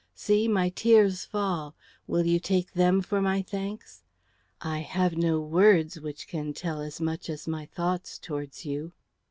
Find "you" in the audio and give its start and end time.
2.25-2.39, 8.65-8.93